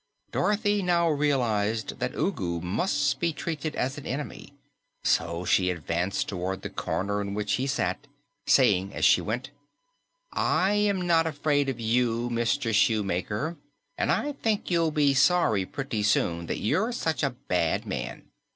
[0.31, 4.55] Dorothy now realized that Ugu must be treated as an enemy,
[5.03, 8.07] so she advanced toward the corner in which he sat,
[8.47, 9.51] saying as she went,
[10.31, 12.73] "I am not afraid of you, Mr.
[12.73, 13.57] Shoemaker,
[13.95, 18.23] and I think you'll be sorry, pretty soon, that you're such a bad man.